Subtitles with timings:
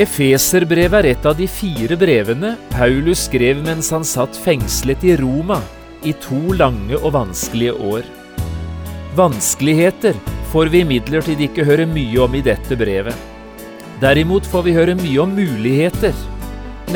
[0.00, 5.58] Efeserbrevet er et av de fire brevene Paulus skrev mens han satt fengslet i Roma
[6.08, 8.06] i to lange og vanskelige år.
[9.18, 10.16] Vanskeligheter
[10.54, 13.12] får vi imidlertid ikke høre mye om i dette brevet.
[14.00, 16.16] Derimot får vi høre mye om muligheter,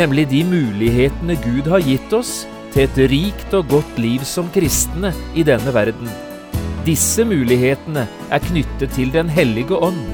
[0.00, 5.12] nemlig de mulighetene Gud har gitt oss til et rikt og godt liv som kristne
[5.36, 6.08] i denne verden.
[6.88, 10.13] Disse mulighetene er knyttet til Den hellige ånd.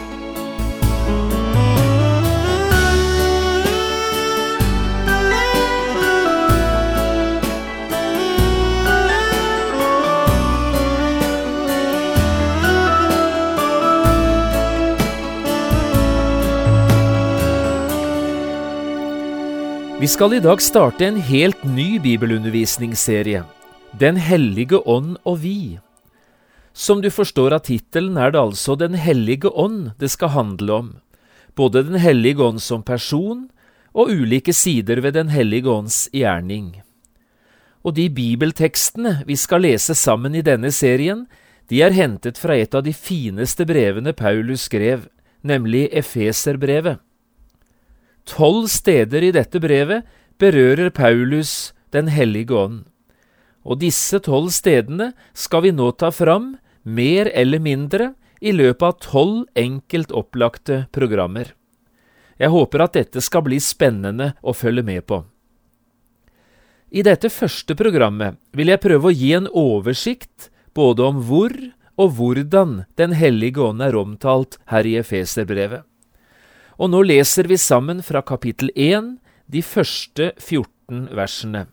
[20.01, 23.43] Vi skal i dag starte en helt ny bibelundervisningsserie,
[23.99, 25.77] Den hellige ånd og vi.
[26.73, 30.87] Som du forstår av tittelen, er det altså Den hellige ånd det skal handle om,
[31.53, 33.51] både Den hellige ånd som person
[33.93, 36.81] og ulike sider ved Den hellige ånds gjerning.
[37.85, 41.27] Og de bibeltekstene vi skal lese sammen i denne serien,
[41.69, 45.05] de er hentet fra et av de fineste brevene Paulus skrev,
[45.45, 46.97] nemlig Efeserbrevet.
[48.25, 50.05] Tolv steder i dette brevet
[50.41, 52.83] berører Paulus Den hellige ånd,
[53.67, 58.95] og disse tolv stedene skal vi nå ta fram, mer eller mindre, i løpet av
[59.03, 61.51] tolv enkelt opplagte programmer.
[62.41, 65.19] Jeg håper at dette skal bli spennende å følge med på.
[66.91, 71.53] I dette første programmet vil jeg prøve å gi en oversikt både om hvor
[72.01, 75.85] og hvordan Den hellige ånd er omtalt her i Efeserbrevet.
[76.81, 79.13] Og nå leser vi sammen fra kapittel 1
[79.53, 81.67] de første 14 versene.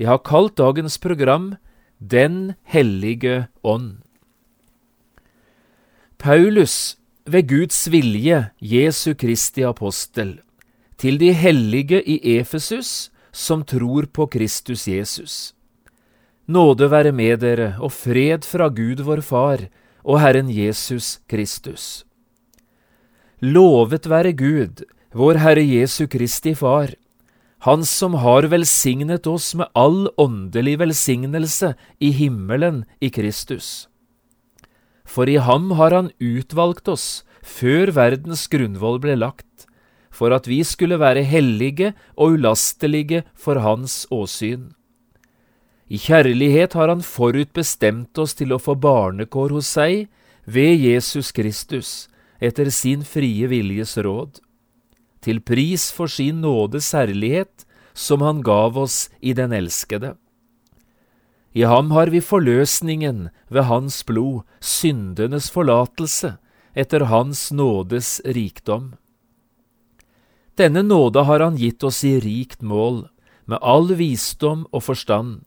[0.00, 1.56] Jeg har kalt dagens program
[2.00, 4.00] Den hellige ånd.
[6.18, 6.96] Paulus,
[7.26, 10.40] ved Guds vilje, Jesu Kristi apostel,
[10.96, 15.52] til de hellige i Efesus som tror på Kristus Jesus.
[16.48, 19.68] Nåde være med dere og fred fra Gud vår Far
[20.04, 22.04] og Herren Jesus Kristus.
[23.44, 24.78] Lovet være Gud,
[25.12, 26.94] vår Herre Jesu Kristi Far,
[27.66, 33.88] Han som har velsignet oss med all åndelig velsignelse i himmelen i Kristus.
[35.04, 39.66] For i ham har Han utvalgt oss før verdens grunnvoll ble lagt,
[40.08, 44.72] for at vi skulle være hellige og ulastelige for Hans åsyn.
[45.88, 50.08] I kjærlighet har Han forutbestemt oss til å få barnekår hos seg
[50.46, 52.08] ved Jesus Kristus,
[52.44, 54.40] etter sin frie viljes råd,
[55.24, 60.14] til pris for sin nådes herlighet, som han gav oss i den elskede.
[61.54, 66.34] I ham har vi forløsningen ved hans blod, syndenes forlatelse,
[66.74, 68.96] etter hans nådes rikdom.
[70.58, 73.06] Denne nåde har han gitt oss i rikt mål,
[73.46, 75.44] med all visdom og forstand,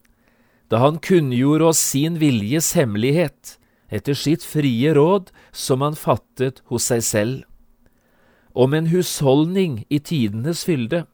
[0.72, 3.57] da han kunngjorde oss sin viljes hemmelighet,
[3.88, 7.44] etter sitt frie råd som han fattet hos seg selv,
[8.52, 11.04] om en husholdning i tidenes fylde,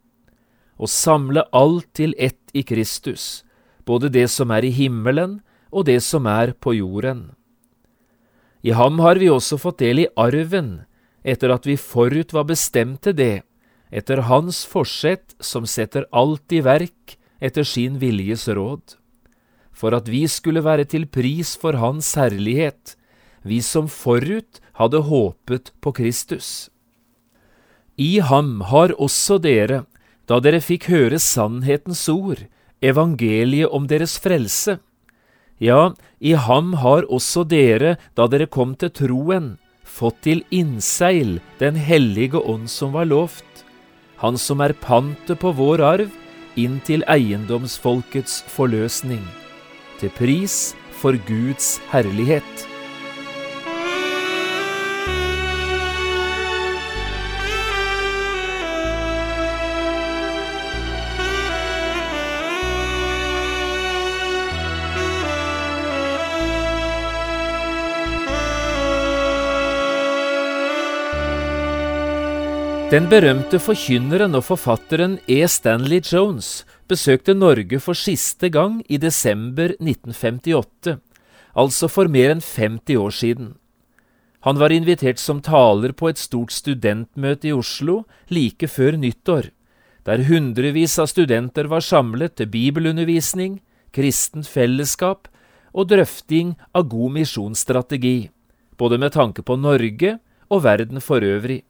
[0.77, 3.45] å samle alt til ett i Kristus,
[3.87, 5.39] både det som er i himmelen
[5.71, 7.35] og det som er på jorden.
[8.65, 10.87] I ham har vi også fått del i arven,
[11.23, 13.45] etter at vi forut var bestemt til det,
[13.93, 18.97] etter hans forsett som setter alt i verk etter sin viljes råd
[19.75, 22.95] for at vi skulle være til pris for Hans herlighet,
[23.45, 26.71] vi som forut hadde håpet på Kristus.
[27.97, 29.85] I ham har også dere,
[30.27, 32.41] da dere fikk høre sannhetens ord,
[32.83, 34.79] evangeliet om deres frelse.
[35.63, 39.55] Ja, i ham har også dere, da dere kom til troen,
[39.85, 43.63] fått til innseil Den hellige ånd som var lovt,
[44.19, 46.11] han som er pantet på vår arv,
[46.57, 49.23] inn til eiendomsfolkets forløsning
[50.05, 52.69] til pris for Guds herlighet.
[72.93, 75.41] Den berømte forkynneren og forfatteren E.
[75.51, 80.99] Stanley Jones besøkte Norge for siste gang i desember 1958,
[81.55, 83.53] altså for mer enn 50 år siden.
[84.45, 89.49] Han var invitert som taler på et stort studentmøte i Oslo like før nyttår,
[90.05, 93.63] der hundrevis av studenter var samlet til bibelundervisning,
[93.95, 95.31] kristent fellesskap
[95.73, 98.29] og drøfting av god misjonsstrategi,
[98.77, 100.19] både med tanke på Norge
[100.53, 101.63] og verden for øvrig.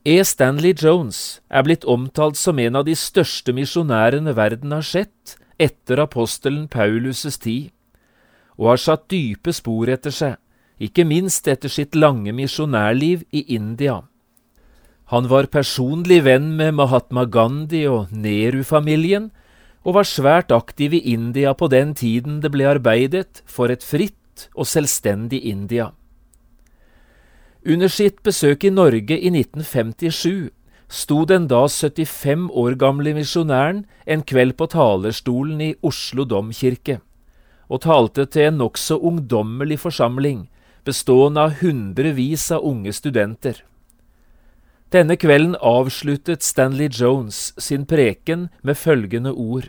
[0.00, 0.16] E.
[0.24, 6.00] Stanley Jones er blitt omtalt som en av de største misjonærene verden har sett etter
[6.00, 7.68] apostelen Paulus' tid,
[8.56, 10.38] og har satt dype spor etter seg
[10.80, 14.00] ikke minst etter sitt lange misjonærliv i India.
[15.12, 19.28] Han var personlig venn med Mahatma Gandhi og Nehru-familien,
[19.84, 24.48] og var svært aktiv i India på den tiden det ble arbeidet for et fritt
[24.54, 25.90] og selvstendig India.
[27.66, 30.48] Under sitt besøk i Norge i 1957
[30.88, 37.00] sto den da 75 år gamle misjonæren en kveld på talerstolen i Oslo domkirke
[37.68, 40.48] og talte til en nokså ungdommelig forsamling
[40.88, 43.60] bestående av hundrevis av unge studenter.
[44.90, 49.68] Denne kvelden avsluttet Stanley Jones sin preken med følgende ord.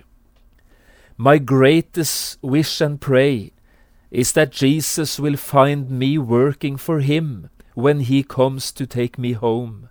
[1.17, 3.51] My greatest wish and pray
[4.09, 9.33] is that Jesus will find me working for him when he comes to take me
[9.33, 9.89] home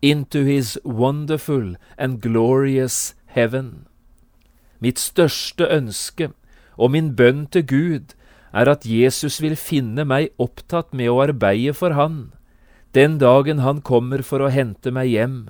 [0.00, 3.86] into his wonderful and glorious heaven.
[4.80, 6.30] Mitt største ønske
[6.78, 8.14] og min bønn til Gud
[8.54, 12.30] er at Jesus vil finne meg opptatt med å arbeide for Han,
[12.94, 15.40] den dagen Han kommer for å hente meg hjem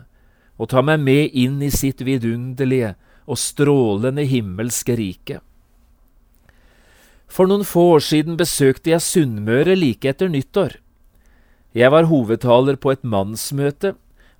[0.58, 2.96] og ta meg med inn i sitt vidunderlige
[3.28, 5.38] og strålende himmelske rike.
[7.28, 10.78] For noen få år siden besøkte jeg Sunnmøre like etter nyttår.
[11.78, 13.92] Jeg var hovedtaler på et mannsmøte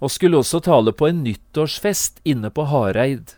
[0.02, 3.36] og skulle også tale på en nyttårsfest inne på Hareid.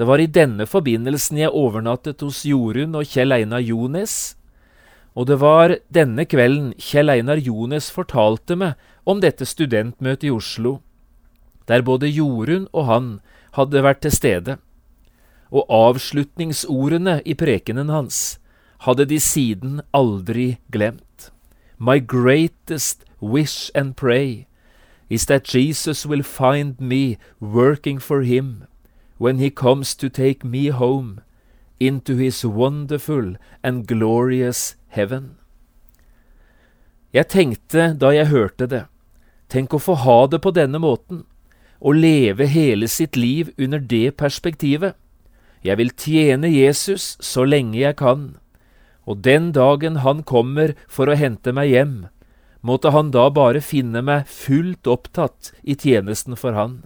[0.00, 4.38] Det var i denne forbindelsen jeg overnattet hos Jorunn og Kjell Einar Jones,
[5.12, 10.78] og det var denne kvelden Kjell Einar Jones fortalte meg om dette studentmøtet i Oslo,
[11.68, 13.14] der både Jorunn og han
[13.58, 14.56] hadde vært til stede,
[15.52, 18.38] og avslutningsordene i prekenen hans
[18.88, 21.11] hadde de siden aldri glemt.
[21.84, 24.46] My greatest wish and pray
[25.10, 28.68] is that Jesus will find me working for him
[29.18, 31.22] when he comes to take me home
[31.80, 33.34] into his wonderful
[33.64, 35.34] and glorious heaven.
[37.12, 38.84] Jeg tenkte da jeg hørte det,
[39.50, 41.24] tenk å få ha det på denne måten,
[41.82, 44.94] å leve hele sitt liv under det perspektivet.
[45.66, 48.36] Jeg vil tjene Jesus så lenge jeg kan,
[49.04, 51.96] og den dagen han kommer for å hente meg hjem,
[52.62, 56.82] måtte han da bare finne meg fullt opptatt i tjenesten for han.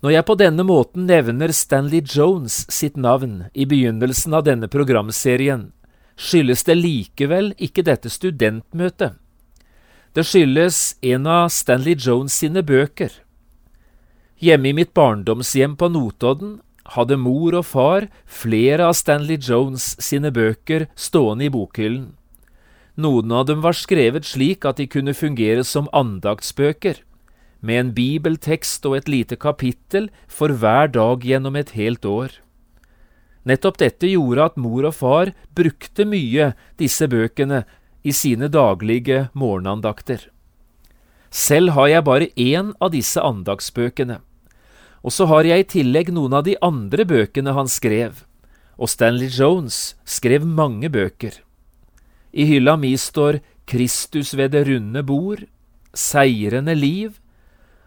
[0.00, 5.72] Når jeg på denne måten nevner Stanley Jones sitt navn i begynnelsen av denne programserien,
[6.16, 9.18] skyldes det likevel ikke dette studentmøtet.
[10.16, 13.12] Det skyldes en av Stanley Jones sine bøker.
[14.40, 16.58] Hjemme i mitt barndomshjem på Notodden
[16.96, 22.10] hadde mor og far flere av Stanley Jones sine bøker stående i bokhyllen.
[23.00, 27.00] Noen av dem var skrevet slik at de kunne fungere som andaktsbøker
[27.60, 32.32] med en bibeltekst og et lite kapittel for hver dag gjennom et helt år.
[33.48, 37.62] Nettopp dette gjorde at mor og far brukte mye disse bøkene
[38.04, 40.26] i sine daglige morgenandakter.
[41.30, 44.18] Selv har jeg bare én av disse andagsbøkene,
[45.02, 48.24] og så har jeg i tillegg noen av de andre bøkene han skrev,
[48.76, 51.40] og Stanley Jones skrev mange bøker.
[52.32, 55.46] I hylla mi står Kristus ved det runde bord,
[55.90, 57.16] Seirende liv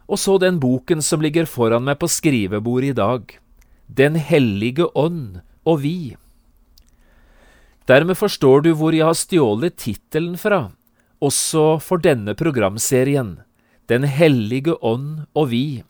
[0.08, 3.40] og så den boken som ligger foran meg på skrivebordet i dag,
[3.88, 6.16] Den hellige ånd og vi.
[7.88, 10.72] Dermed forstår du hvor jeg har stjålet tittelen fra,
[11.20, 13.40] også for denne programserien,
[13.88, 15.84] Den hellige ånd og vi.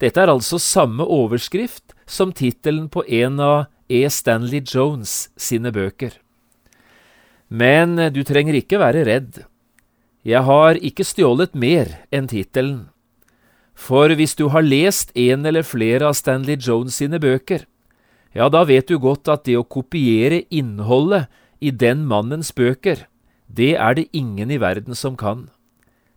[0.00, 4.06] Dette er altså samme overskrift som tittelen på en av E.
[4.08, 6.14] Stanley Jones sine bøker.
[7.50, 9.42] Men du trenger ikke være redd.
[10.24, 12.88] Jeg har ikke stjålet mer enn tittelen.
[13.74, 17.64] For hvis du har lest en eller flere av Stanley Jones sine bøker,
[18.36, 21.26] ja, da vet du godt at det å kopiere innholdet
[21.60, 23.06] i den mannens bøker,
[23.48, 25.48] det er det ingen i verden som kan.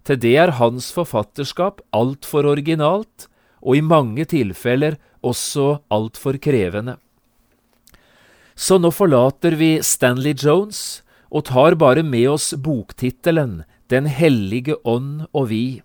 [0.06, 3.30] Til det er hans forfatterskap altfor originalt,
[3.64, 6.98] og i mange tilfeller også altfor krevende.
[8.56, 11.02] Så nå forlater vi Stanley Jones
[11.34, 15.82] og tar bare med oss boktittelen Den hellige ånd og vi.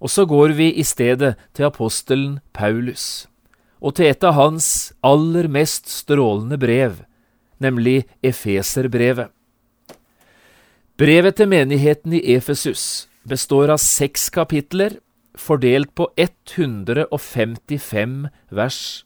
[0.00, 3.26] Og så går vi i stedet til apostelen Paulus,
[3.80, 7.02] og til et av hans aller mest strålende brev,
[7.60, 9.28] nemlig Efeserbrevet.
[10.96, 14.96] Brevet til menigheten i Efesus består av seks kapitler,
[15.38, 19.04] fordelt på 155 vers.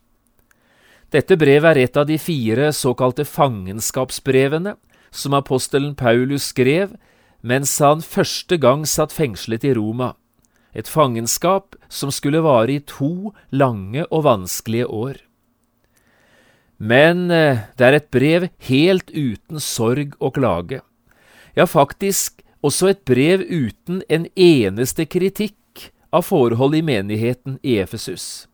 [1.14, 4.74] Dette brevet er et av de fire såkalte fangenskapsbrevene
[5.14, 6.96] som apostelen Paulus skrev
[7.46, 10.16] mens han første gang satt fengslet i Roma,
[10.74, 15.22] et fangenskap som skulle vare i to lange og vanskelige år.
[16.76, 20.82] Men eh, det er et brev helt uten sorg og klage.
[21.56, 25.56] Ja, faktisk også et brev uten en eneste kritikk
[26.16, 28.48] av forhold i menigheten i Efesus.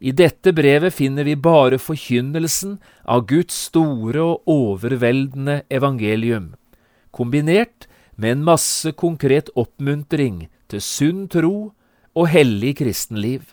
[0.00, 6.54] I dette brevet finner vi bare forkynnelsen av Guds store og overveldende evangelium,
[7.12, 11.72] kombinert med en masse konkret oppmuntring til sunn tro
[12.16, 13.44] og hellig kristenliv.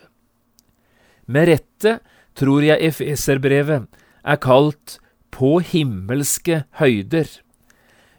[1.28, 1.98] Med rette
[2.38, 3.88] tror jeg Efeserbrevet
[4.24, 4.98] er kalt
[5.30, 7.28] På himmelske høyder.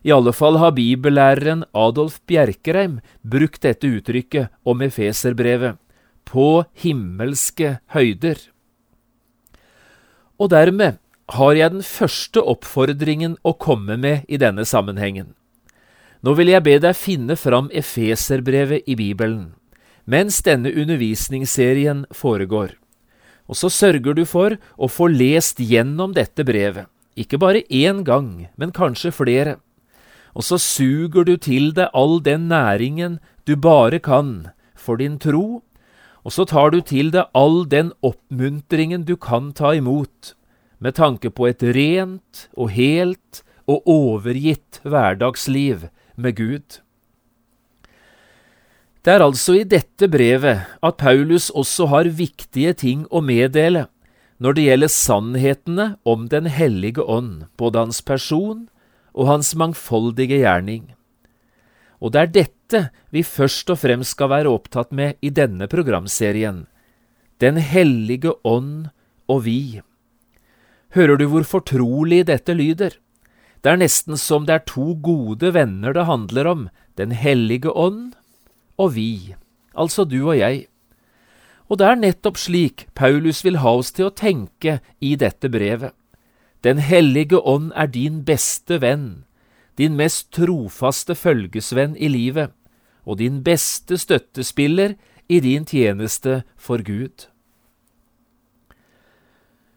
[0.04, 5.80] I alle fall har bibellæreren Adolf Bjerkreim brukt dette uttrykket om Efeserbrevet
[6.30, 8.40] på himmelske høyder.
[10.40, 11.00] Og dermed
[11.36, 15.34] har jeg den første oppfordringen å komme med i denne sammenhengen.
[16.24, 19.54] Nå vil jeg be deg finne fram Efeserbrevet i Bibelen,
[20.10, 22.74] mens denne undervisningsserien foregår.
[23.50, 26.88] Og så sørger du for å få lest gjennom dette brevet,
[27.20, 29.58] ikke bare én gang, men kanskje flere.
[30.36, 35.62] Og så suger du til deg all den næringen du bare kan for din tro
[36.30, 40.36] og så tar du til deg all den oppmuntringen du kan ta imot,
[40.80, 46.80] med tanke på et rent og helt og overgitt hverdagsliv med Gud.
[49.02, 53.88] Det er altså i dette brevet at Paulus også har viktige ting å meddele
[54.40, 58.68] når det gjelder sannhetene om Den hellige ånd, både hans person
[59.14, 60.94] og hans mangfoldige gjerning.
[62.00, 66.66] Og det er dette vi først og fremst skal være opptatt med i denne programserien.
[67.40, 68.90] Den hellige ånd
[69.28, 69.82] og vi.
[70.96, 72.96] Hører du hvor fortrolig dette lyder?
[73.62, 78.16] Det er nesten som det er to gode venner det handler om, Den hellige ånd
[78.78, 79.36] og vi,
[79.72, 80.68] altså du og jeg.
[81.70, 85.94] Og det er nettopp slik Paulus vil ha oss til å tenke i dette brevet.
[86.64, 89.24] Den hellige ånd er din beste venn,
[89.80, 92.52] din mest trofaste følgesvenn i livet
[93.08, 94.98] og din beste støttespiller
[95.30, 97.30] i din tjeneste for Gud.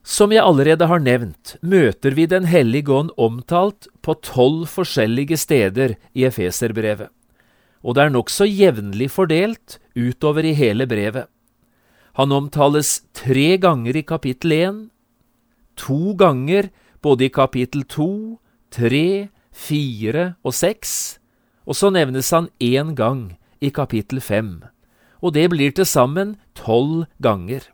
[0.03, 5.95] Som jeg allerede har nevnt, møter vi Den hellige ånd omtalt på tolv forskjellige steder
[6.15, 7.09] i Efeserbrevet,
[7.83, 11.31] og det er nokså jevnlig fordelt utover i hele brevet.
[12.19, 14.92] Han omtales tre ganger i kapittel én,
[15.79, 16.71] to ganger
[17.03, 18.39] både i kapittel to,
[18.73, 21.19] tre fire og seks,
[21.69, 24.63] og så nevnes han én gang i kapittel fem,
[25.23, 27.69] og det blir til sammen tolv ganger.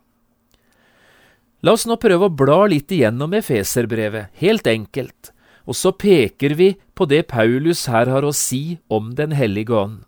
[1.65, 5.33] La oss nå prøve å bla litt igjennom Efeserbrevet, helt enkelt,
[5.67, 10.05] og så peker vi på det Paulus her har å si om Den hellige ånd.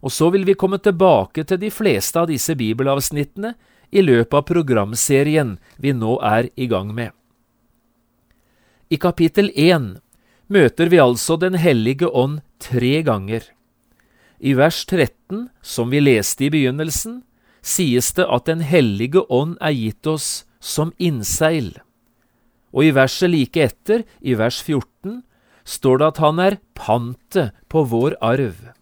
[0.00, 3.52] Og så vil vi komme tilbake til de fleste av disse bibelavsnittene
[3.90, 7.17] i løpet av programserien vi nå er i gang med.
[8.88, 9.98] I kapittel én
[10.48, 13.42] møter vi altså Den hellige ånd tre ganger.
[14.40, 17.22] I vers 13, som vi leste i begynnelsen,
[17.60, 21.74] sies det at Den hellige ånd er gitt oss som innseil.
[22.72, 25.22] Og i verset like etter, i vers 14,
[25.64, 28.72] står det at han er pantet på vår arv.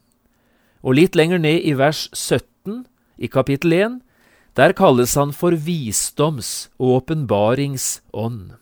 [0.87, 2.87] Og litt lenger ned i vers 17,
[3.19, 3.99] i kapittel 1,
[4.55, 8.55] der kalles han for visdoms- og åpenbaringsånd.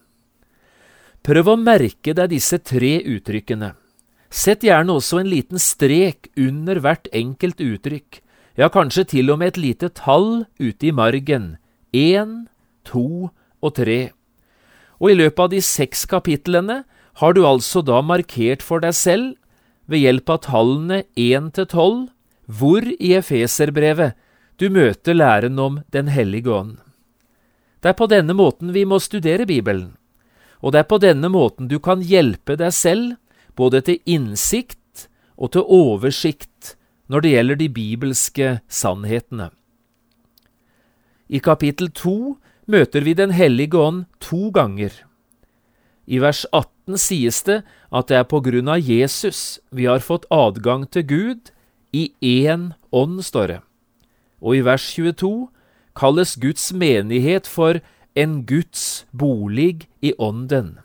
[1.24, 3.70] Prøv å merke deg disse tre uttrykkene.
[4.28, 8.18] Sett gjerne også en liten strek under hvert enkelt uttrykk,
[8.60, 11.54] ja, kanskje til og med et lite tall ute i margen,
[11.96, 12.44] én,
[12.84, 13.30] to
[13.64, 14.12] og tre.
[15.00, 16.82] Og i løpet av de seks kapitlene
[17.22, 19.32] har du altså da markert for deg selv,
[19.88, 22.06] ved hjelp av tallene én til tolv,
[22.44, 24.12] hvor i Efeserbrevet
[24.60, 26.78] du møter læren om Den hellige ånd.
[27.80, 29.94] Det er på denne måten vi må studere Bibelen
[30.64, 33.18] og det er på denne måten du kan hjelpe deg selv
[33.58, 36.74] både til innsikt og til oversikt
[37.12, 39.50] når det gjelder de bibelske sannhetene.
[41.28, 44.92] I kapittel to møter vi Den hellige ånd to ganger.
[46.06, 47.60] I vers 18 sies det
[47.92, 51.52] at det er på grunn av Jesus vi har fått adgang til Gud
[51.92, 53.60] i én ånd, står det.
[54.40, 55.48] Og i vers 22
[55.96, 57.80] kalles Guds menighet for
[58.14, 60.78] en Guds bolig i ånden.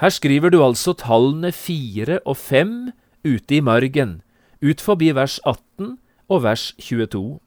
[0.00, 2.92] Her skriver du altså tallene fire og fem
[3.24, 4.20] ute i margen,
[4.62, 5.98] ut forbi vers 18
[6.32, 7.38] og vers 22.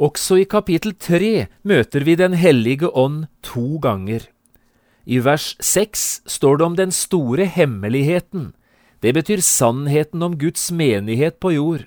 [0.00, 4.24] Også i kapittel 3 møter vi Den hellige ånd to ganger.
[5.04, 8.54] I vers 6 står det om den store hemmeligheten.
[9.02, 11.86] Det betyr sannheten om Guds menighet på jord.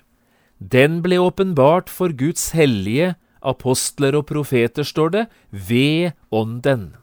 [0.60, 6.94] Den ble åpenbart for Guds hellige apostler og profeter, står det, ved Ånden.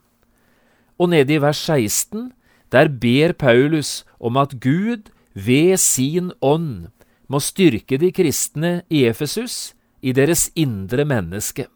[1.00, 2.31] Og nede i vers 16,
[2.71, 6.89] der ber Paulus om at Gud ved sin ånd
[7.27, 11.67] må styrke de kristne i Efesus, i deres indre menneske.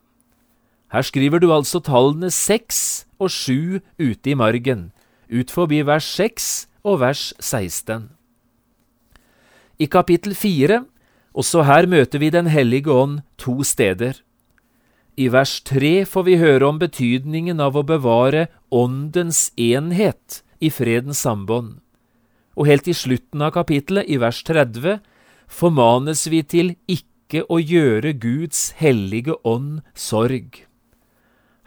[0.92, 4.92] Her skriver du altså tallene seks og sju ute i margen,
[5.32, 8.10] ut forbi vers seks og vers 16.
[9.80, 10.86] I kapittel fire,
[11.38, 14.22] også her møter vi Den hellige ånd to steder.
[15.18, 21.24] I vers tre får vi høre om betydningen av å bevare åndens enhet i fredens
[21.26, 21.80] sambånd.
[22.54, 25.00] Og helt i slutten av kapittelet, i vers 30,
[25.50, 30.62] formanes vi til ikke å gjøre Guds hellige ånd sorg.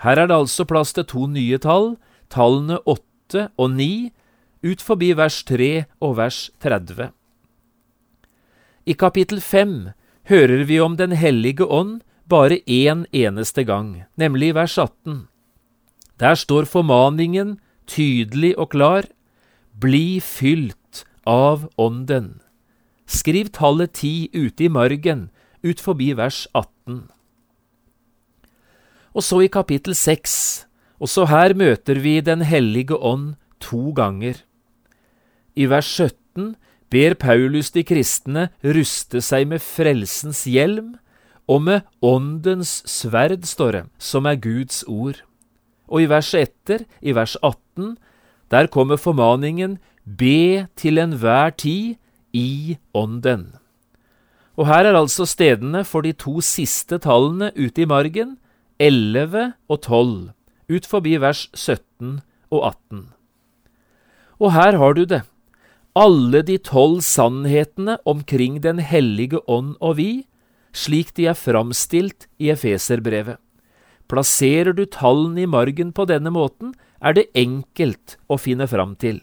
[0.07, 1.97] Her er det altså plass til to nye tall,
[2.31, 4.13] tallene åtte og ni,
[4.63, 7.11] ut forbi vers 3 og vers 30.
[8.87, 9.75] I kapittel 5
[10.31, 12.01] hører vi om Den hellige ånd
[12.31, 15.27] bare én eneste gang, nemlig i vers 18.
[16.21, 17.59] Der står formaningen
[17.91, 19.09] tydelig og klar,
[19.81, 22.41] bli fylt av Ånden.
[23.11, 25.31] Skriv tallet ti ute i margen,
[25.67, 27.09] ut forbi vers 18.
[29.11, 30.67] Og så i kapittel 6,
[31.01, 34.37] også her møter vi Den hellige ånd to ganger.
[35.57, 36.55] I vers 17
[36.91, 40.95] ber Paulus de kristne ruste seg med frelsens hjelm
[41.51, 45.19] og med åndens sverd, står det, som er Guds ord.
[45.91, 47.97] Og i verset etter, i vers 18,
[48.51, 51.97] der kommer formaningen Be til enhver tid
[52.33, 53.51] i ånden.
[54.57, 58.37] Og her er altså stedene for de to siste tallene ute i margen,
[58.79, 60.31] 11 og 12,
[60.71, 63.05] ut forbi vers 17 og 18.
[64.41, 65.23] Og her har du det,
[65.97, 70.27] alle de tolv sannhetene omkring Den hellige ånd og vi,
[70.73, 73.39] slik de er framstilt i Efeserbrevet.
[74.11, 79.21] Plasserer du tallene i margen på denne måten, er det enkelt å finne fram til.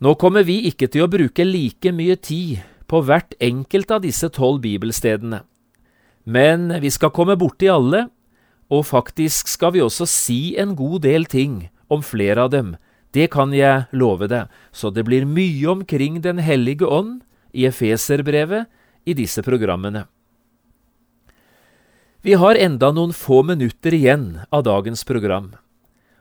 [0.00, 4.28] Nå kommer vi ikke til å bruke like mye tid på hvert enkelt av disse
[4.32, 5.42] tolv bibelstedene,
[6.26, 8.08] men vi skal komme borti alle,
[8.66, 12.74] og faktisk skal vi også si en god del ting om flere av dem,
[13.14, 17.22] det kan jeg love deg, så det blir mye omkring Den hellige ånd
[17.54, 18.66] i Efeserbrevet
[19.06, 20.04] i disse programmene.
[22.26, 25.52] Vi har enda noen få minutter igjen av dagens program,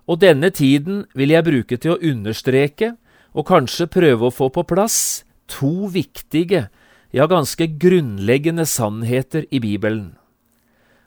[0.06, 2.94] og denne tiden vil jeg bruke til å understreke
[3.34, 6.68] og kanskje prøve å få på plass to viktige,
[7.10, 10.14] ja ganske grunnleggende sannheter i Bibelen.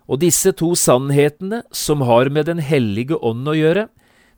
[0.08, 3.88] Og disse to sannhetene, som har med Den hellige ånd å gjøre,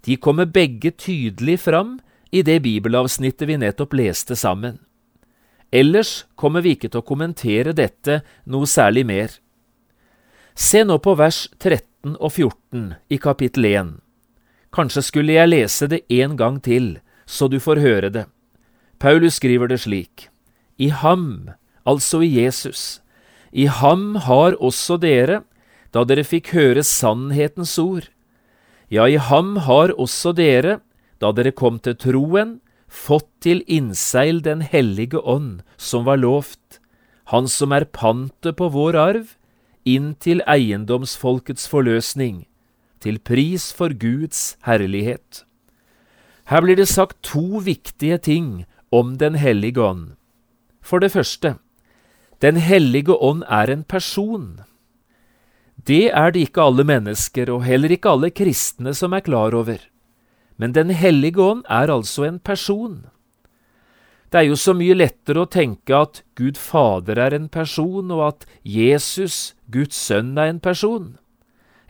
[0.05, 2.01] de kommer begge tydelig fram
[2.33, 4.81] i det bibelavsnittet vi nettopp leste sammen.
[5.73, 9.37] Ellers kommer vi ikke til å kommentere dette noe særlig mer.
[10.55, 13.93] Se nå på vers 13 og 14 i kapittel 1.
[14.75, 18.27] Kanskje skulle jeg lese det en gang til, så du får høre det.
[18.99, 20.29] Paulus skriver det slik.
[20.79, 21.51] I ham,
[21.87, 23.01] altså i Jesus,
[23.53, 25.43] i ham har også dere,
[25.95, 28.11] da dere fikk høre sannhetens ord,
[28.91, 30.81] ja, i ham har også dere,
[31.23, 32.59] da dere kom til troen,
[32.91, 36.81] fått til innseil Den hellige ånd, som var lovt,
[37.31, 39.37] Han som er pantet på vår arv,
[39.87, 42.47] inn til eiendomsfolkets forløsning,
[42.99, 45.45] til pris for Guds herlighet.
[46.51, 50.17] Her blir det sagt to viktige ting om Den hellige ånd.
[50.83, 51.57] For det første,
[52.43, 54.65] Den hellige ånd er en person.
[55.87, 59.79] Det er det ikke alle mennesker, og heller ikke alle kristne, som er klar over.
[60.61, 63.07] Men Den hellige ånd er altså en person.
[64.31, 68.21] Det er jo så mye lettere å tenke at Gud Fader er en person, og
[68.27, 71.17] at Jesus, Guds sønn, er en person.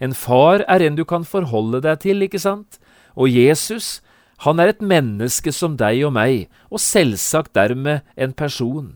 [0.01, 2.79] En far er en du kan forholde deg til, ikke sant?
[3.19, 3.99] Og Jesus,
[4.47, 8.95] han er et menneske som deg og meg, og selvsagt dermed en person.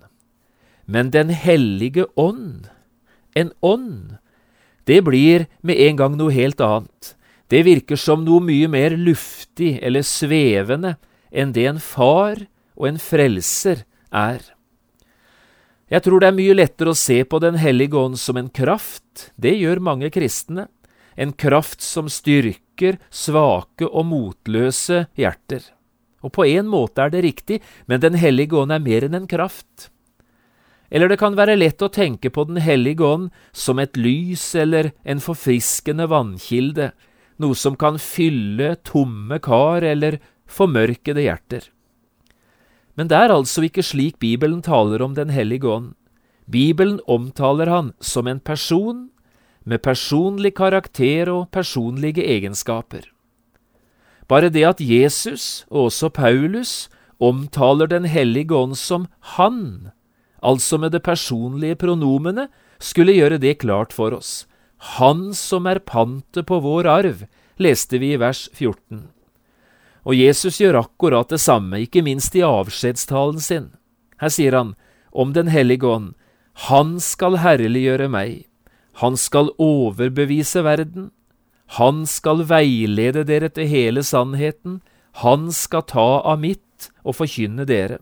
[0.87, 2.71] Men Den hellige ånd,
[3.35, 4.17] en ånd,
[4.87, 7.14] det blir med en gang noe helt annet.
[7.53, 10.97] Det virker som noe mye mer luftig eller svevende
[11.35, 14.41] enn det en far og en frelser er.
[15.93, 19.31] Jeg tror det er mye lettere å se på Den hellige ånd som en kraft,
[19.37, 20.69] det gjør mange kristne,
[21.15, 25.63] en kraft som styrker svake og motløse hjerter.
[26.25, 29.29] Og på en måte er det riktig, men Den hellige ånd er mer enn en
[29.29, 29.91] kraft.
[30.91, 34.93] Eller det kan være lett å tenke på Den hellige ånd som et lys eller
[35.05, 36.93] en forfriskende vannkilde,
[37.43, 41.71] noe som kan fylle tomme kar eller formørkede hjerter.
[42.95, 45.95] Men det er altså ikke slik Bibelen taler om Den hellige ånd.
[46.51, 49.09] Bibelen omtaler han som en person
[49.65, 53.09] med personlig karakter og personlige egenskaper.
[54.29, 56.89] Bare det at Jesus, og også Paulus,
[57.21, 59.91] omtaler Den hellige ånd som Han,
[60.43, 64.47] altså med det personlige pronomene, skulle gjøre det klart for oss.
[64.79, 69.09] Han som er pantet på vår arv, leste vi i vers 14.
[70.05, 73.71] Og Jesus gjør akkurat det samme, ikke minst i avskjedstalen sin.
[74.21, 74.75] Her sier han
[75.13, 76.15] om Den hellige ånd,
[76.69, 78.47] Han skal herliggjøre meg,
[79.01, 81.11] Han skal overbevise verden,
[81.79, 84.83] Han skal veilede dere til hele sannheten,
[85.25, 87.99] Han skal ta av mitt og forkynne dere.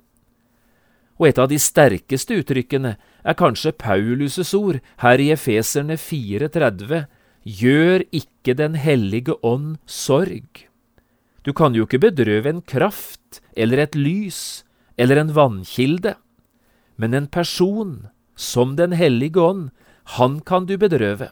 [1.20, 7.06] Og et av de sterkeste uttrykkene er kanskje Paulus' ord her i Efeserne 4,30,
[7.42, 10.68] Gjør ikke Den hellige ånd sorg.
[11.42, 14.62] Du kan jo ikke bedrøve en kraft eller et lys
[14.96, 16.14] eller en vannkilde,
[16.96, 18.06] men en person,
[18.36, 19.70] som Den hellige ånd,
[20.18, 21.30] han kan du bedrøve.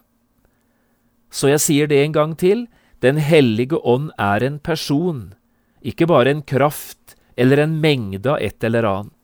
[1.31, 2.67] Så jeg sier det en gang til,
[3.01, 5.35] Den hellige ånd er en person,
[5.81, 9.20] ikke bare en kraft eller en mengde av et eller annet.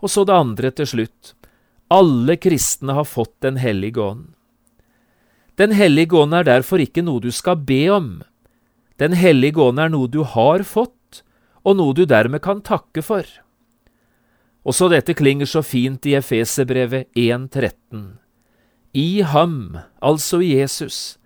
[0.00, 1.34] Og så det andre til slutt.
[1.90, 4.34] Alle kristne har fått Den hellige ånd.
[5.56, 8.22] Den hellige ånd er derfor ikke noe du skal be om,
[9.00, 11.22] den hellige ånd er noe du har fått,
[11.64, 13.24] og noe du dermed kan takke for.
[14.60, 18.20] Også dette klinger så fint i Efeserbrevet 1.13.
[18.92, 21.16] I ham, altså Jesus,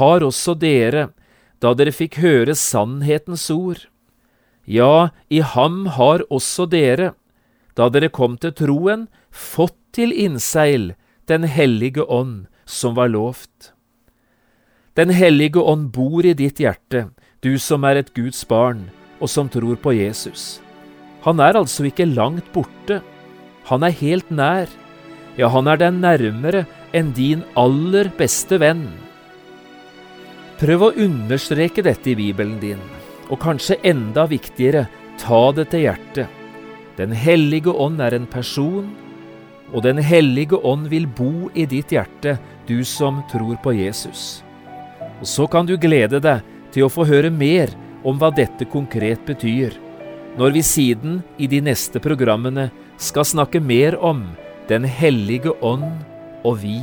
[0.00, 1.10] har også dere,
[1.60, 3.84] da dere fikk høre sannhetens ord.
[4.64, 7.12] Ja, i ham har også dere,
[7.78, 10.94] da dere kom til troen, fått til innseil
[11.28, 13.72] Den hellige ånd som var lovt.
[14.96, 17.10] Den hellige ånd bor i ditt hjerte,
[17.44, 18.88] du som er et Guds barn,
[19.20, 20.58] og som tror på Jesus.
[21.22, 23.02] Han er altså ikke langt borte.
[23.68, 24.72] Han er helt nær.
[25.36, 26.64] Ja, han er deg nærmere
[26.96, 28.88] enn din aller beste venn.
[30.58, 32.80] Prøv å understreke dette i Bibelen din,
[33.28, 34.88] og kanskje enda viktigere,
[35.20, 36.37] ta det til hjertet.
[36.98, 38.88] Den hellige ånd er en person,
[39.72, 44.42] og Den hellige ånd vil bo i ditt hjerte, du som tror på Jesus.
[45.20, 47.70] Og så kan du glede deg til å få høre mer
[48.02, 49.76] om hva dette konkret betyr,
[50.38, 54.26] når vi siden i de neste programmene skal snakke mer om
[54.68, 56.02] Den hellige ånd
[56.44, 56.82] og vi.